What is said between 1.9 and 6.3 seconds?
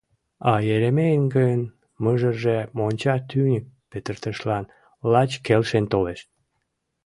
мыжерже монча тӱньык петыртышлан лач келшен толеш.